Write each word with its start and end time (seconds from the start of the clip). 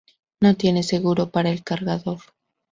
No 0.41 0.55
tiene 0.55 0.81
seguro 0.81 1.29
para 1.29 1.51
el 1.51 1.63
cargador. 1.63 2.21